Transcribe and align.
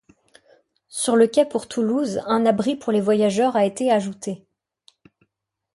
Sur 0.89 1.15
le 1.15 1.27
quai 1.27 1.45
pour 1.45 1.67
Toulouse, 1.67 2.21
un 2.25 2.47
abri 2.47 2.75
pour 2.75 2.91
les 2.91 3.01
voyageurs 3.01 3.55
a 3.55 3.65
été 3.65 3.91
ajouté. 3.91 4.43